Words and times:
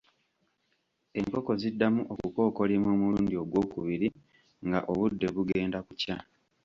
Enkoko 1.19 1.51
ziddamu 1.61 2.01
okukookolima 2.13 2.87
omulundi 2.95 3.33
ogwokubiri 3.43 4.07
nga 4.67 4.79
obudde 4.91 5.27
bugenda 5.35 5.77
kukya. 5.87 6.17